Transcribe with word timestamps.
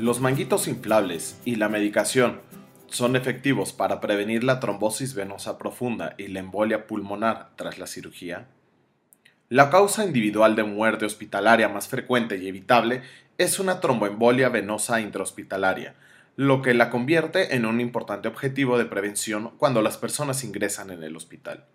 Los 0.00 0.22
manguitos 0.22 0.66
inflables 0.66 1.38
y 1.44 1.56
la 1.56 1.68
medicación 1.68 2.40
son 2.86 3.16
efectivos 3.16 3.74
para 3.74 4.00
prevenir 4.00 4.44
la 4.44 4.58
trombosis 4.58 5.12
venosa 5.12 5.58
profunda 5.58 6.14
y 6.16 6.28
la 6.28 6.40
embolia 6.40 6.86
pulmonar 6.86 7.50
tras 7.54 7.78
la 7.78 7.86
cirugía. 7.86 8.46
La 9.50 9.68
causa 9.68 10.06
individual 10.06 10.56
de 10.56 10.62
muerte 10.62 11.04
hospitalaria 11.04 11.68
más 11.68 11.88
frecuente 11.88 12.38
y 12.38 12.48
evitable 12.48 13.02
es 13.36 13.58
una 13.58 13.80
tromboembolia 13.80 14.48
venosa 14.48 15.02
intrahospitalaria, 15.02 15.96
lo 16.34 16.62
que 16.62 16.72
la 16.72 16.88
convierte 16.88 17.54
en 17.54 17.66
un 17.66 17.78
importante 17.78 18.26
objetivo 18.26 18.78
de 18.78 18.86
prevención 18.86 19.50
cuando 19.58 19.82
las 19.82 19.98
personas 19.98 20.44
ingresan 20.44 20.88
en 20.88 21.02
el 21.02 21.14
hospital. 21.14 21.66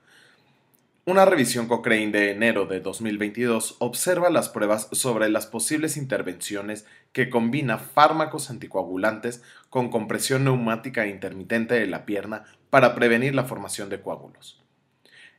Una 1.08 1.24
revisión 1.24 1.68
Cochrane 1.68 2.10
de 2.10 2.32
enero 2.32 2.66
de 2.66 2.80
2022 2.80 3.76
observa 3.78 4.32
las 4.32 4.50
pruebas 4.50 4.88
sobre 4.92 5.30
las 5.30 5.46
posibles 5.46 5.98
intervenciones 5.98 6.88
que 7.12 7.30
combina 7.30 7.78
fármacos 7.78 8.50
anticoagulantes 8.50 9.44
con 9.70 9.92
compresión 9.92 10.46
neumática 10.46 11.06
intermitente 11.06 11.76
de 11.76 11.86
la 11.86 12.08
pierna 12.08 12.46
para 12.72 12.96
prevenir 12.96 13.36
la 13.36 13.44
formación 13.44 13.90
de 13.90 14.02
coágulos. 14.02 14.64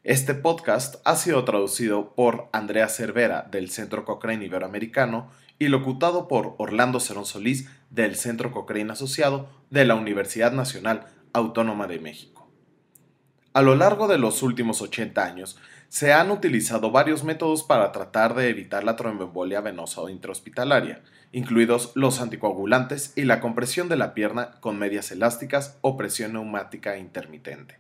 Este 0.05 0.35
podcast 0.35 1.01
ha 1.05 1.17
sido 1.17 1.45
traducido 1.45 2.15
por 2.15 2.49
Andrea 2.53 2.89
Cervera 2.89 3.49
del 3.51 3.69
Centro 3.69 4.05
Cochrane 4.05 4.45
Iberoamericano 4.45 5.33
y 5.59 5.67
locutado 5.67 6.29
por 6.29 6.55
Orlando 6.59 7.01
Cerón 7.01 7.27
Solís 7.27 7.69
del 7.91 8.15
Centro 8.15 8.53
Cochrane 8.53 8.93
Asociado 8.93 9.49
de 9.71 9.85
la 9.85 9.97
Universidad 9.97 10.53
Nacional 10.53 11.07
Autónoma 11.33 11.89
de 11.89 11.99
México. 11.99 12.36
A 13.57 13.63
lo 13.63 13.75
largo 13.75 14.07
de 14.07 14.19
los 14.19 14.43
últimos 14.43 14.83
80 14.83 15.25
años, 15.25 15.59
se 15.89 16.13
han 16.13 16.31
utilizado 16.31 16.91
varios 16.91 17.25
métodos 17.25 17.63
para 17.63 17.91
tratar 17.91 18.35
de 18.35 18.51
evitar 18.51 18.85
la 18.85 18.97
tromboembolia 18.97 19.63
venosa 19.63 20.03
o 20.03 20.11
intrahospitalaria, 20.11 21.01
incluidos 21.33 21.91
los 21.95 22.21
anticoagulantes 22.21 23.15
y 23.17 23.23
la 23.23 23.41
compresión 23.41 23.89
de 23.89 23.97
la 23.97 24.13
pierna 24.13 24.61
con 24.61 24.79
medias 24.79 25.11
elásticas 25.11 25.79
o 25.81 25.97
presión 25.97 26.35
neumática 26.35 26.99
intermitente. 26.99 27.79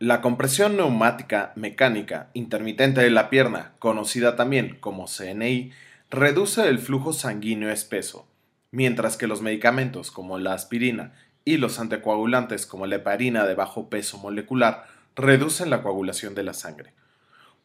La 0.00 0.20
compresión 0.20 0.76
neumática 0.76 1.52
mecánica 1.54 2.30
intermitente 2.34 3.00
de 3.00 3.10
la 3.10 3.30
pierna, 3.30 3.74
conocida 3.78 4.34
también 4.34 4.78
como 4.80 5.06
CNI, 5.06 5.70
reduce 6.10 6.68
el 6.68 6.80
flujo 6.80 7.12
sanguíneo 7.12 7.70
espeso, 7.70 8.26
mientras 8.72 9.16
que 9.16 9.28
los 9.28 9.42
medicamentos 9.42 10.10
como 10.10 10.38
la 10.38 10.54
aspirina 10.54 11.12
y 11.48 11.56
los 11.56 11.80
anticoagulantes 11.80 12.66
como 12.66 12.86
la 12.86 12.96
heparina 12.96 13.46
de 13.46 13.54
bajo 13.54 13.88
peso 13.88 14.18
molecular 14.18 14.97
reducen 15.18 15.68
la 15.68 15.82
coagulación 15.82 16.34
de 16.34 16.44
la 16.44 16.54
sangre. 16.54 16.94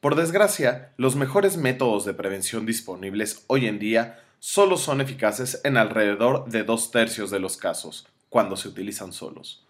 Por 0.01 0.15
desgracia, 0.15 0.91
los 0.97 1.15
mejores 1.15 1.55
métodos 1.55 2.03
de 2.03 2.15
prevención 2.15 2.65
disponibles 2.65 3.45
hoy 3.47 3.67
en 3.67 3.79
día 3.79 4.19
solo 4.39 4.75
son 4.75 4.99
eficaces 4.99 5.61
en 5.63 5.77
alrededor 5.77 6.49
de 6.49 6.63
dos 6.63 6.91
tercios 6.91 7.29
de 7.29 7.39
los 7.39 7.55
casos, 7.55 8.07
cuando 8.27 8.57
se 8.57 8.67
utilizan 8.67 9.13
solos. 9.13 9.65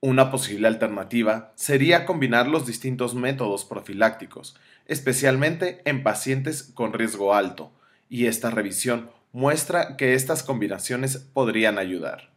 Una 0.00 0.30
posible 0.30 0.66
alternativa 0.66 1.52
sería 1.56 2.06
combinar 2.06 2.48
los 2.48 2.66
distintos 2.66 3.14
métodos 3.14 3.64
profilácticos, 3.64 4.56
especialmente 4.86 5.82
en 5.84 6.02
pacientes 6.02 6.62
con 6.62 6.94
riesgo 6.94 7.34
alto, 7.34 7.70
y 8.08 8.26
esta 8.26 8.50
revisión 8.50 9.10
muestra 9.32 9.96
que 9.96 10.14
estas 10.14 10.42
combinaciones 10.42 11.18
podrían 11.18 11.78
ayudar. 11.78 12.30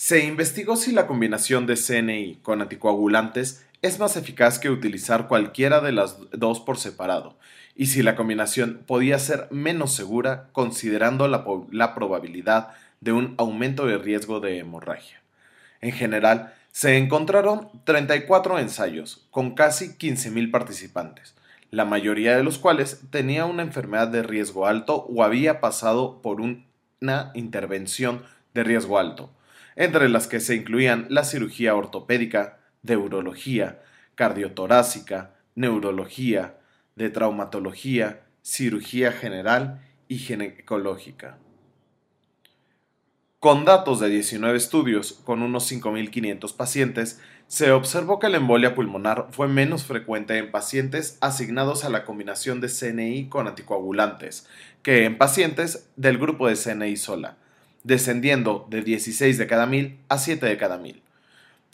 Se 0.00 0.24
investigó 0.24 0.76
si 0.76 0.92
la 0.92 1.06
combinación 1.06 1.66
de 1.66 1.76
CNI 1.76 2.36
con 2.36 2.62
anticoagulantes 2.62 3.66
es 3.82 3.98
más 3.98 4.16
eficaz 4.16 4.58
que 4.58 4.70
utilizar 4.70 5.28
cualquiera 5.28 5.82
de 5.82 5.92
las 5.92 6.16
dos 6.30 6.58
por 6.58 6.78
separado, 6.78 7.36
y 7.76 7.88
si 7.88 8.02
la 8.02 8.16
combinación 8.16 8.82
podía 8.86 9.18
ser 9.18 9.46
menos 9.50 9.92
segura 9.94 10.48
considerando 10.52 11.28
la, 11.28 11.94
probabilidad 11.94 12.70
de 13.02 13.12
un 13.12 13.34
aumento 13.36 13.84
de 13.84 13.98
riesgo 13.98 14.40
de 14.40 14.56
hemorragia. 14.56 15.20
En 15.82 15.92
general, 15.92 16.54
se 16.72 16.96
encontraron 16.96 17.68
34 17.84 18.58
ensayos 18.58 19.26
con 19.30 19.54
casi 19.54 19.98
15.000 19.98 20.50
participantes, 20.50 21.34
la 21.70 21.84
mayoría 21.84 22.38
de 22.38 22.42
los 22.42 22.56
cuales 22.56 23.02
tenía 23.10 23.44
una 23.44 23.64
enfermedad 23.64 24.08
de 24.08 24.22
riesgo 24.22 24.66
alto 24.66 25.04
o 25.10 25.22
había 25.22 25.60
pasado 25.60 26.22
por 26.22 26.40
una 26.40 27.32
intervención 27.34 28.22
de 28.54 28.64
riesgo 28.64 28.98
alto, 28.98 29.30
entre 29.76 30.08
las 30.08 30.26
que 30.26 30.40
se 30.40 30.54
incluían 30.56 31.06
la 31.08 31.24
cirugía 31.24 31.74
ortopédica, 31.74 32.58
de 32.82 32.96
urología, 32.96 33.82
cardiotorácica, 34.14 35.34
neurología, 35.54 36.58
de 36.96 37.10
traumatología, 37.10 38.22
cirugía 38.42 39.12
general 39.12 39.80
y 40.08 40.18
ginecológica. 40.18 41.38
Con 43.38 43.64
datos 43.64 44.00
de 44.00 44.10
19 44.10 44.54
estudios 44.58 45.14
con 45.24 45.40
unos 45.42 45.72
5.500 45.72 46.54
pacientes, 46.54 47.20
se 47.46 47.72
observó 47.72 48.18
que 48.18 48.28
la 48.28 48.36
embolia 48.36 48.74
pulmonar 48.74 49.28
fue 49.30 49.48
menos 49.48 49.84
frecuente 49.84 50.36
en 50.36 50.50
pacientes 50.50 51.16
asignados 51.22 51.84
a 51.84 51.88
la 51.88 52.04
combinación 52.04 52.60
de 52.60 52.68
CNI 52.68 53.30
con 53.30 53.48
anticoagulantes 53.48 54.46
que 54.82 55.04
en 55.04 55.18
pacientes 55.18 55.88
del 55.96 56.18
grupo 56.18 56.48
de 56.48 56.56
CNI 56.56 56.96
sola, 56.96 57.36
descendiendo 57.82 58.66
de 58.68 58.82
16 58.82 59.38
de 59.38 59.46
cada 59.46 59.66
mil 59.66 59.98
a 60.08 60.18
7 60.18 60.46
de 60.46 60.56
cada 60.56 60.78
mil. 60.78 61.02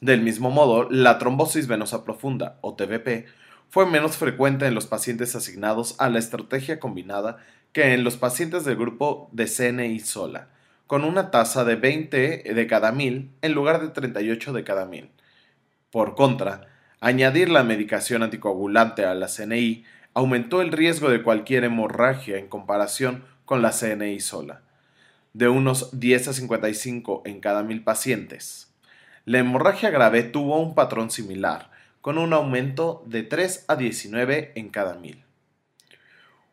Del 0.00 0.22
mismo 0.22 0.50
modo, 0.50 0.89
la 0.91 1.19
trombosis 1.19 1.67
venosa 1.67 2.05
profunda, 2.05 2.59
o 2.61 2.75
TVP, 2.75 3.27
fue 3.69 3.87
menos 3.87 4.16
frecuente 4.16 4.66
en 4.66 4.75
los 4.75 4.87
pacientes 4.87 5.34
asignados 5.34 5.97
a 5.99 6.09
la 6.09 6.19
estrategia 6.19 6.78
combinada 6.78 7.39
que 7.72 7.95
en 7.95 8.05
los 8.05 8.16
pacientes 8.16 8.65
del 8.65 8.77
grupo 8.77 9.28
de 9.33 9.47
CNI 9.47 9.99
sola, 10.00 10.49
con 10.87 11.05
una 11.05 11.31
tasa 11.31 11.65
de 11.65 11.77
20 11.77 12.45
de 12.55 12.66
cada 12.66 12.93
mil 12.93 13.33
en 13.43 13.53
lugar 13.53 13.81
de 13.81 13.89
38 13.89 14.53
de 14.53 14.65
cada 14.65 14.87
mil. 14.87 15.11
Por 15.91 16.15
contra, 16.15 16.69
añadir 17.00 17.49
la 17.49 17.65
medicación 17.65 18.22
anticoagulante 18.22 19.05
a 19.05 19.15
la 19.15 19.27
CNI 19.27 19.84
aumentó 20.15 20.62
el 20.62 20.72
riesgo 20.72 21.11
de 21.11 21.22
cualquier 21.22 21.65
hemorragia 21.65 22.39
en 22.39 22.49
comparación 22.49 23.25
con 23.45 23.62
la 23.62 23.72
CNI 23.72 24.21
sola 24.21 24.62
de 25.36 25.48
unos 25.48 26.00
10 26.00 26.28
a 26.28 26.32
55 26.32 27.22
en 27.26 27.41
cada 27.41 27.62
mil 27.62 27.84
pacientes. 27.84 28.72
La 29.26 29.38
hemorragia 29.38 29.91
grave 29.91 30.22
tuvo 30.22 30.58
un 30.58 30.74
patrón 30.74 31.10
similar, 31.10 31.70
con 32.00 32.16
un 32.16 32.32
aumento 32.32 33.04
de 33.04 33.22
3 33.22 33.66
a 33.69 33.76
19 33.76 34.52
en 34.54 34.70
cada 34.70 34.94
mil. 34.94 35.24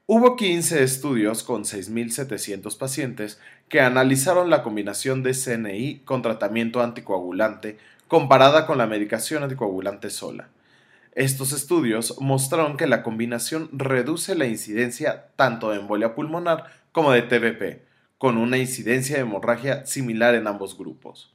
Hubo 0.06 0.36
15 0.36 0.84
estudios 0.84 1.44
con 1.44 1.64
6.700 1.64 2.78
pacientes 2.78 3.40
que 3.70 3.80
analizaron 3.80 4.50
la 4.50 4.64
combinación 4.64 5.24
de 5.24 5.34
CNI 5.34 6.02
con 6.04 6.22
tratamiento 6.22 6.84
anticoagulante 6.84 7.78
comparada 8.10 8.66
con 8.66 8.78
la 8.80 8.86
medicación 8.86 9.44
anticoagulante 9.44 10.10
sola. 10.10 10.50
Estos 11.14 11.54
estudios 11.54 12.20
mostraron 12.20 12.76
que 12.76 12.88
la 12.88 13.02
combinación 13.02 13.70
reduce 13.72 14.36
la 14.36 14.46
incidencia 14.46 15.28
tanto 15.38 15.70
de 15.70 15.80
embolia 15.80 16.16
pulmonar 16.16 16.66
como 16.92 17.14
de 17.14 17.22
TBP, 17.22 17.93
con 18.24 18.38
una 18.38 18.58
incidencia 18.58 19.18
de 19.18 19.24
hemorragia 19.24 19.86
similar 19.86 20.34
en 20.34 20.48
ambos 20.48 20.78
grupos. 20.78 21.34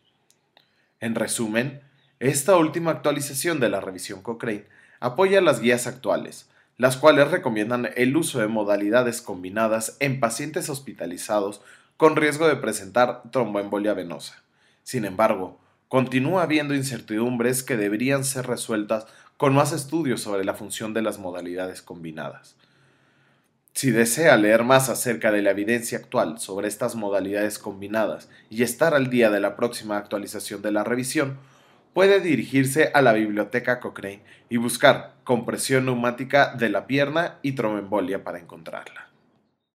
En 1.01 1.17
resumen, 1.17 1.83
esta 2.19 2.57
última 2.57 2.93
actualización 2.93 3.61
de 3.61 3.69
la 3.69 3.83
revisión 3.83 4.23
Cochrane 4.23 4.65
apoya 4.99 5.43
las 5.43 5.61
guías 5.61 5.87
actuales, 5.87 6.49
las 6.79 6.97
cuales 6.97 7.31
recomiendan 7.31 7.91
el 7.97 8.17
uso 8.17 8.39
de 8.39 8.49
modalidades 8.49 9.21
combinadas 9.21 9.99
en 10.01 10.19
pacientes 10.19 10.71
hospitalizados 10.71 11.61
con 11.99 12.17
riesgo 12.17 12.49
de 12.49 12.57
presentar 12.57 13.21
tromboembolia 13.33 13.93
venosa. 13.93 14.43
Sin 14.83 15.05
embargo, 15.05 15.61
continúa 15.89 16.43
habiendo 16.43 16.75
incertidumbres 16.75 17.63
que 17.63 17.77
deberían 17.77 18.25
ser 18.25 18.47
resueltas 18.47 19.07
con 19.37 19.55
más 19.55 19.73
estudios 19.73 20.23
sobre 20.23 20.43
la 20.43 20.55
función 20.55 20.95
de 20.95 21.03
las 21.03 21.19
modalidades 21.19 21.83
combinadas. 21.83 22.57
Si 23.79 23.93
desea 23.93 24.37
leer 24.37 24.65
más 24.65 24.89
acerca 24.89 25.31
de 25.31 25.41
la 25.41 25.53
evidencia 25.53 25.99
actual 25.99 26.41
sobre 26.41 26.67
estas 26.67 26.97
modalidades 26.97 27.61
combinadas 27.61 28.29
y 28.51 28.65
estar 28.65 28.93
al 28.93 29.09
día 29.09 29.31
de 29.31 29.39
la 29.39 29.55
próxima 29.55 29.97
actualización 29.97 30.63
de 30.63 30.73
la 30.73 30.83
revisión, 30.83 31.39
puede 31.95 32.19
dirigirse 32.19 32.91
a 32.93 33.03
la 33.03 33.13
biblioteca 33.13 33.79
Cochrane 33.79 34.25
y 34.49 34.57
buscar 34.57 35.13
compresión 35.23 35.85
neumática 35.85 36.57
de 36.57 36.71
la 36.71 36.89
pierna 36.89 37.39
y 37.41 37.53
tromboembolia 37.53 38.25
para 38.25 38.41
encontrarla. 38.41 39.08